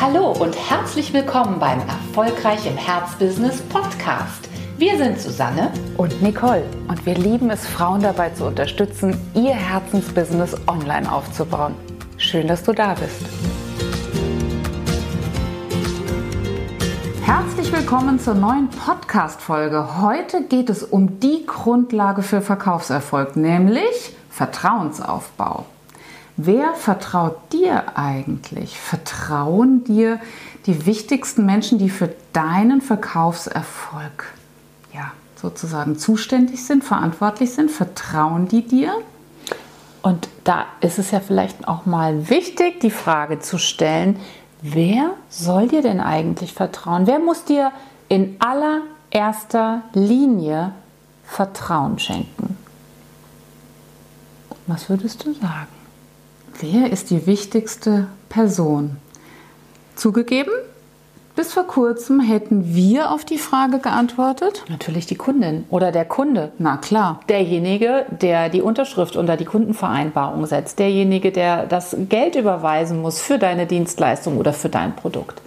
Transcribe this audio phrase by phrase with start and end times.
[0.00, 4.48] Hallo und herzlich willkommen beim Erfolgreich im Herzbusiness Podcast.
[4.78, 10.56] Wir sind Susanne und Nicole und wir lieben es, Frauen dabei zu unterstützen, ihr Herzensbusiness
[10.66, 11.74] online aufzubauen.
[12.16, 13.20] Schön, dass du da bist.
[17.22, 20.00] Herzlich willkommen zur neuen Podcast-Folge.
[20.00, 25.66] Heute geht es um die Grundlage für Verkaufserfolg, nämlich Vertrauensaufbau.
[26.36, 28.78] Wer vertraut dir eigentlich?
[28.78, 30.20] Vertrauen dir
[30.66, 34.32] die wichtigsten Menschen, die für deinen Verkaufserfolg
[34.94, 37.70] ja, sozusagen zuständig sind, verantwortlich sind?
[37.70, 38.94] Vertrauen die dir?
[40.02, 44.18] Und da ist es ja vielleicht auch mal wichtig, die Frage zu stellen,
[44.62, 47.06] wer soll dir denn eigentlich vertrauen?
[47.06, 47.72] Wer muss dir
[48.08, 50.72] in allererster Linie
[51.24, 52.56] Vertrauen schenken?
[54.66, 55.79] Was würdest du sagen?
[56.60, 58.98] Wer ist die wichtigste Person?
[59.96, 60.52] Zugegeben,
[61.34, 64.62] bis vor kurzem hätten wir auf die Frage geantwortet.
[64.68, 66.52] Natürlich die Kundin oder der Kunde.
[66.58, 67.20] Na klar.
[67.30, 70.78] Derjenige, der die Unterschrift unter die Kundenvereinbarung setzt.
[70.78, 75.40] Derjenige, der das Geld überweisen muss für deine Dienstleistung oder für dein Produkt.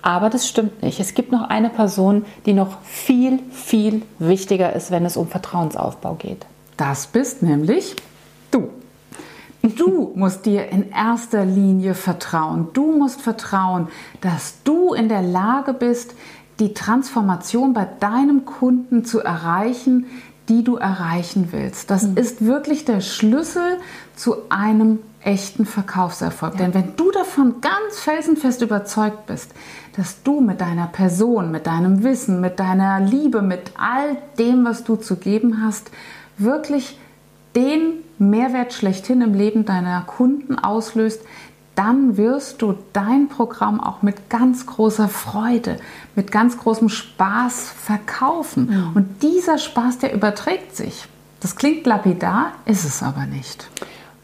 [0.00, 1.00] Aber das stimmt nicht.
[1.00, 6.14] Es gibt noch eine Person, die noch viel, viel wichtiger ist, wenn es um Vertrauensaufbau
[6.14, 6.46] geht.
[6.76, 7.96] Das bist nämlich
[8.52, 8.68] du.
[9.74, 12.68] Du musst dir in erster Linie vertrauen.
[12.72, 13.88] Du musst vertrauen,
[14.20, 16.14] dass du in der Lage bist,
[16.58, 20.06] die Transformation bei deinem Kunden zu erreichen,
[20.48, 21.90] die du erreichen willst.
[21.90, 22.16] Das mhm.
[22.16, 23.78] ist wirklich der Schlüssel
[24.14, 26.54] zu einem echten Verkaufserfolg.
[26.54, 26.60] Ja.
[26.60, 29.50] Denn wenn du davon ganz felsenfest überzeugt bist,
[29.96, 34.84] dass du mit deiner Person, mit deinem Wissen, mit deiner Liebe, mit all dem, was
[34.84, 35.90] du zu geben hast,
[36.38, 36.98] wirklich
[37.56, 41.20] den Mehrwert schlechthin im Leben deiner Kunden auslöst,
[41.74, 45.76] dann wirst du dein Programm auch mit ganz großer Freude,
[46.14, 48.90] mit ganz großem Spaß verkaufen.
[48.94, 51.04] Und dieser Spaß, der überträgt sich.
[51.40, 53.68] Das klingt lapidar, ist es aber nicht.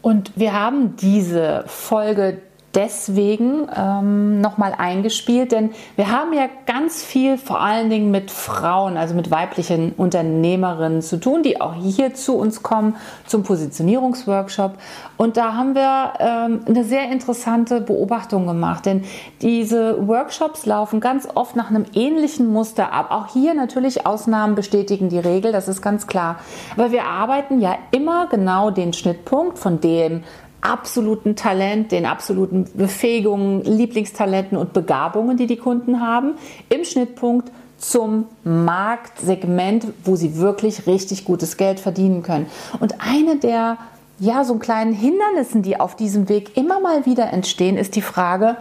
[0.01, 2.39] Und wir haben diese Folge
[2.75, 8.97] deswegen ähm, nochmal eingespielt, denn wir haben ja ganz viel vor allen Dingen mit Frauen,
[8.97, 12.95] also mit weiblichen Unternehmerinnen zu tun, die auch hier zu uns kommen
[13.27, 14.77] zum Positionierungsworkshop.
[15.17, 19.03] Und da haben wir ähm, eine sehr interessante Beobachtung gemacht, denn
[19.41, 23.07] diese Workshops laufen ganz oft nach einem ähnlichen Muster ab.
[23.11, 26.39] Auch hier natürlich Ausnahmen bestätigen die Regel, das ist ganz klar.
[26.75, 30.23] Aber wir arbeiten ja immer genau den Schnittpunkt von dem
[30.63, 36.35] absoluten Talent, den absoluten Befähigungen, Lieblingstalenten und Begabungen, die die Kunden haben,
[36.69, 42.47] im Schnittpunkt zum Marktsegment, wo sie wirklich richtig gutes Geld verdienen können.
[42.79, 43.77] Und eine der
[44.19, 48.55] ja, so kleinen Hindernissen, die auf diesem Weg immer mal wieder entstehen, ist die Frage,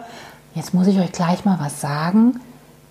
[0.55, 2.41] jetzt muss ich euch gleich mal was sagen,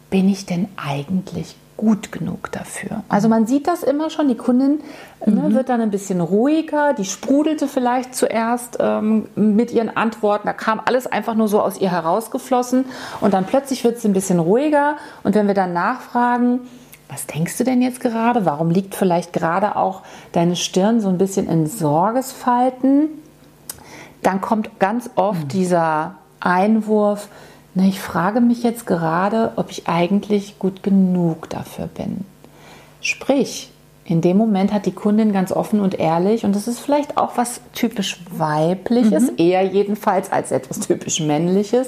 [0.09, 3.01] bin ich denn eigentlich gut genug dafür.
[3.09, 4.81] Also man sieht das immer schon, die Kundin
[5.25, 5.49] ne, mhm.
[5.49, 10.53] ne, wird dann ein bisschen ruhiger, die sprudelte vielleicht zuerst ähm, mit ihren Antworten, da
[10.53, 12.85] kam alles einfach nur so aus ihr herausgeflossen
[13.19, 16.59] und dann plötzlich wird sie ein bisschen ruhiger und wenn wir dann nachfragen,
[17.09, 18.45] was denkst du denn jetzt gerade?
[18.45, 20.03] Warum liegt vielleicht gerade auch
[20.33, 23.09] deine Stirn so ein bisschen in Sorgesfalten?
[24.21, 25.47] Dann kommt ganz oft mhm.
[25.47, 27.27] dieser Einwurf,
[27.73, 32.25] na, ich frage mich jetzt gerade, ob ich eigentlich gut genug dafür bin.
[32.99, 33.71] Sprich,
[34.03, 37.37] in dem Moment hat die Kundin ganz offen und ehrlich, und das ist vielleicht auch
[37.37, 39.37] was typisch weibliches, mhm.
[39.37, 41.87] eher jedenfalls als etwas typisch männliches,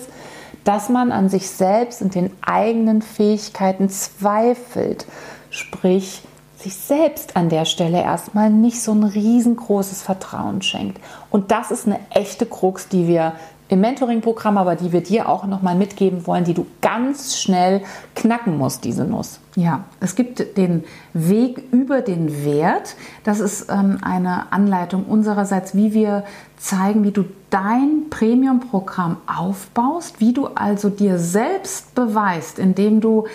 [0.64, 5.06] dass man an sich selbst und den eigenen Fähigkeiten zweifelt.
[5.50, 6.22] Sprich,
[6.58, 11.02] sich selbst an der Stelle erstmal nicht so ein riesengroßes Vertrauen schenkt.
[11.30, 13.34] Und das ist eine echte Krux, die wir
[13.74, 17.82] im Mentoring-Programm, aber die wir dir auch nochmal mitgeben wollen, die du ganz schnell
[18.16, 19.40] knacken musst, diese Nuss.
[19.56, 22.96] Ja, es gibt den Weg über den Wert.
[23.24, 26.24] Das ist ähm, eine Anleitung unsererseits, wie wir
[26.58, 33.26] zeigen, wie du dein Premium-Programm aufbaust, wie du also dir selbst beweist, indem du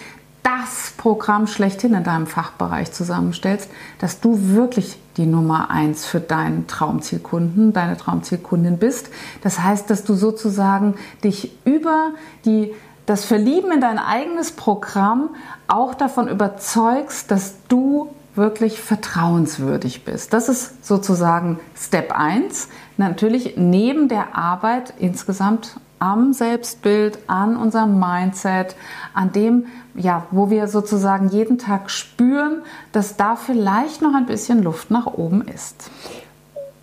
[0.42, 6.66] das Programm schlechthin in deinem Fachbereich zusammenstellst, dass du wirklich die Nummer eins für deinen
[6.66, 9.10] Traumzielkunden, deine Traumzielkundin bist.
[9.42, 10.94] Das heißt, dass du sozusagen
[11.24, 12.12] dich über
[12.44, 12.72] die,
[13.06, 15.30] das Verlieben in dein eigenes Programm
[15.66, 20.32] auch davon überzeugst, dass du wirklich vertrauenswürdig bist.
[20.32, 22.68] Das ist sozusagen Step 1.
[22.96, 28.76] Natürlich neben der Arbeit insgesamt am Selbstbild, an unserem Mindset,
[29.14, 32.62] an dem, ja, wo wir sozusagen jeden Tag spüren,
[32.92, 35.90] dass da vielleicht noch ein bisschen Luft nach oben ist.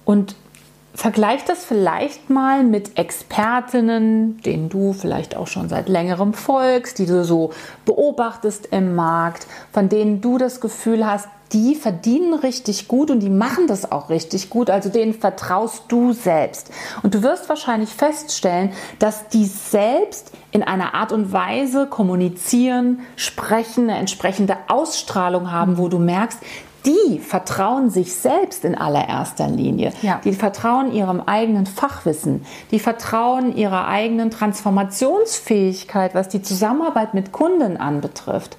[0.04, 0.36] Und
[0.96, 7.06] vergleich das vielleicht mal mit Expertinnen, denen du vielleicht auch schon seit längerem folgst, die
[7.06, 7.52] du so
[7.86, 13.30] beobachtest im Markt, von denen du das Gefühl hast, die verdienen richtig gut und die
[13.30, 14.70] machen das auch richtig gut.
[14.70, 16.72] Also denen vertraust du selbst.
[17.04, 23.90] Und du wirst wahrscheinlich feststellen, dass die selbst in einer Art und Weise kommunizieren, sprechen,
[23.90, 26.40] eine entsprechende Ausstrahlung haben, wo du merkst,
[26.86, 29.92] die vertrauen sich selbst in allererster Linie.
[30.02, 30.22] Ja.
[30.24, 32.46] Die vertrauen ihrem eigenen Fachwissen.
[32.72, 38.58] Die vertrauen ihrer eigenen Transformationsfähigkeit, was die Zusammenarbeit mit Kunden anbetrifft.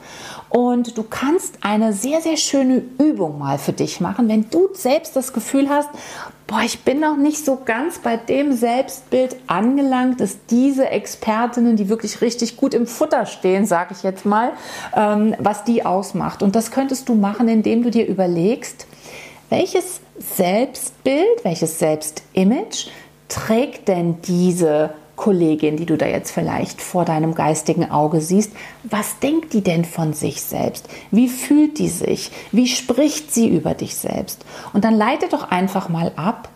[0.49, 5.17] Und du kannst eine sehr, sehr schöne Übung mal für dich machen, wenn du selbst
[5.17, 5.89] das Gefühl hast,
[6.47, 11.89] boah, ich bin noch nicht so ganz bei dem Selbstbild angelangt, dass diese Expertinnen, die
[11.89, 14.53] wirklich richtig gut im Futter stehen, sage ich jetzt mal,
[14.95, 16.43] ähm, was die ausmacht.
[16.43, 18.87] Und das könntest du machen, indem du dir überlegst,
[19.51, 22.89] welches Selbstbild, welches Selbstimage
[23.29, 28.53] trägt denn diese Kollegin, die du da jetzt vielleicht vor deinem geistigen Auge siehst,
[28.85, 30.89] was denkt die denn von sich selbst?
[31.11, 32.31] Wie fühlt die sich?
[32.53, 34.45] Wie spricht sie über dich selbst?
[34.73, 36.49] Und dann leite doch einfach mal ab,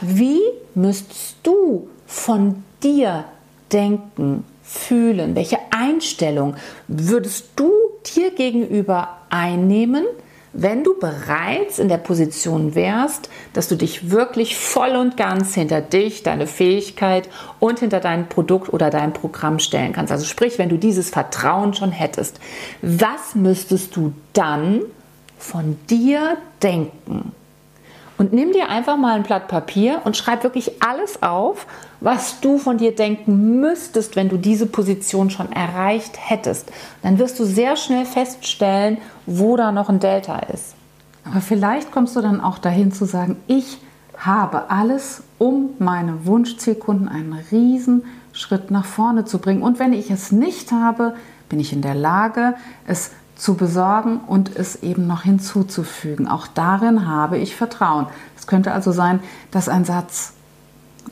[0.00, 0.40] wie
[0.74, 3.24] müsstest du von dir
[3.72, 5.34] denken, fühlen?
[5.34, 6.56] Welche Einstellung
[6.88, 7.72] würdest du
[8.14, 10.04] dir gegenüber einnehmen?
[10.52, 15.80] Wenn du bereits in der Position wärst, dass du dich wirklich voll und ganz hinter
[15.80, 17.28] dich, deine Fähigkeit
[17.60, 20.12] und hinter dein Produkt oder dein Programm stellen kannst.
[20.12, 22.40] Also sprich, wenn du dieses Vertrauen schon hättest,
[22.82, 24.82] was müsstest du dann
[25.38, 27.32] von dir denken?
[28.18, 31.66] Und nimm dir einfach mal ein Blatt Papier und schreib wirklich alles auf,
[32.00, 36.70] was du von dir denken müsstest, wenn du diese Position schon erreicht hättest.
[37.02, 40.74] Dann wirst du sehr schnell feststellen, wo da noch ein Delta ist.
[41.24, 43.78] Aber vielleicht kommst du dann auch dahin zu sagen, ich
[44.16, 49.62] habe alles, um meine Wunschzielkunden einen riesen Schritt nach vorne zu bringen.
[49.62, 51.14] Und wenn ich es nicht habe,
[51.48, 52.54] bin ich in der Lage,
[52.86, 56.28] es zu besorgen und es eben noch hinzuzufügen.
[56.28, 58.06] Auch darin habe ich Vertrauen.
[58.36, 59.20] Es könnte also sein,
[59.50, 60.34] dass ein Satz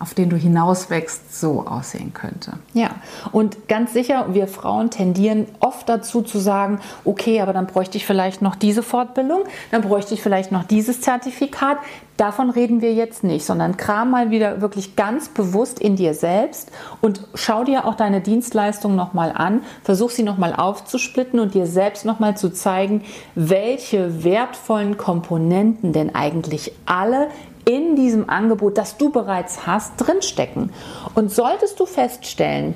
[0.01, 2.55] auf den du hinauswächst, so aussehen könnte.
[2.75, 2.91] Ja,
[3.33, 8.07] und ganz sicher, wir Frauen tendieren oft dazu zu sagen, okay, aber dann bräuchte ich
[8.07, 11.79] vielleicht noch diese Fortbildung, dann bräuchte ich vielleicht noch dieses Zertifikat.
[12.17, 16.71] Davon reden wir jetzt nicht, sondern kram mal wieder wirklich ganz bewusst in dir selbst
[17.03, 22.07] und schau dir auch deine Dienstleistung nochmal an, versuch sie nochmal aufzusplitten und dir selbst
[22.07, 23.03] nochmal zu zeigen,
[23.35, 27.29] welche wertvollen Komponenten denn eigentlich alle
[27.67, 30.73] in diesem Angebot, das du bereits hast, drinstecken.
[31.15, 32.75] Und solltest du feststellen,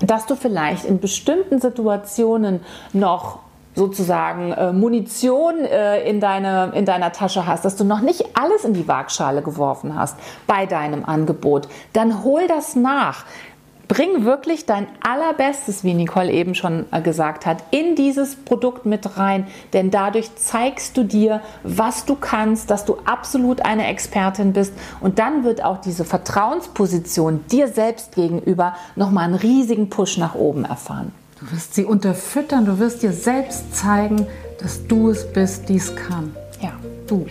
[0.00, 2.60] dass du vielleicht in bestimmten Situationen
[2.92, 3.40] noch
[3.74, 8.64] sozusagen äh, Munition äh, in, deine, in deiner Tasche hast, dass du noch nicht alles
[8.64, 10.16] in die Waagschale geworfen hast
[10.46, 13.24] bei deinem Angebot, dann hol das nach.
[13.88, 19.16] Bring wirklich dein allerbestes, wie Nicole eben schon äh, gesagt hat, in dieses Produkt mit
[19.16, 24.72] rein, denn dadurch zeigst du dir, was du kannst, dass du absolut eine Expertin bist
[25.00, 30.64] und dann wird auch diese Vertrauensposition dir selbst gegenüber nochmal einen riesigen Push nach oben
[30.64, 31.12] erfahren.
[31.38, 34.26] Du wirst sie unterfüttern, du wirst dir selbst zeigen,
[34.60, 36.34] dass du es bist, die es kann.
[36.60, 36.72] Ja.
[37.06, 37.26] Du.